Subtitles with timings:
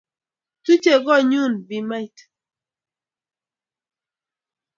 [0.63, 2.17] Tuche konnyu bimait